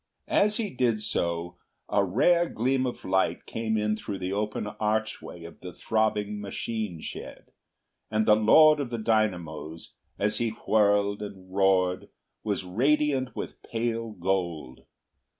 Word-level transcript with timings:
As 0.27 0.57
he 0.57 0.71
did 0.71 0.99
so 0.99 1.57
a 1.87 2.03
rare 2.03 2.49
gleam 2.49 2.87
of 2.87 3.05
light 3.05 3.45
came 3.45 3.77
in 3.77 3.95
through 3.95 4.17
the 4.17 4.33
open 4.33 4.65
archway 4.65 5.43
of 5.43 5.59
the 5.59 5.71
throbbing 5.71 6.41
machine 6.41 6.99
shed, 7.01 7.51
and 8.09 8.25
the 8.25 8.35
Lord 8.35 8.79
of 8.79 8.89
the 8.89 8.97
Dynamos, 8.97 9.93
as 10.17 10.39
he 10.39 10.55
whirled 10.65 11.21
and 11.21 11.53
roared, 11.53 12.09
was 12.43 12.63
radiant 12.65 13.35
with 13.35 13.61
pale 13.61 14.09
gold. 14.13 14.85